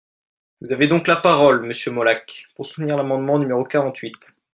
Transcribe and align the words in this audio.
Vous 0.61 0.73
avez 0.73 0.87
donc 0.87 1.05
la 1.05 1.15
parole, 1.15 1.63
monsieur 1.63 1.91
Molac, 1.91 2.47
pour 2.55 2.65
soutenir 2.65 2.97
l’amendement 2.97 3.37
numéro 3.37 3.63
quarante-huit. 3.63 4.35